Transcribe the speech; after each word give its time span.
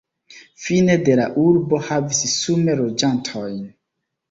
Fine 0.61 0.95
de 1.09 1.17
la 1.19 1.27
urbo 1.43 1.81
havis 1.89 2.23
sume 2.39 2.77
loĝantojn. 2.83 3.57